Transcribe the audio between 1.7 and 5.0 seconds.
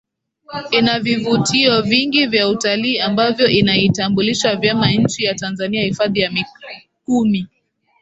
vingi vya utalii ambavyo inaitambulisha vyema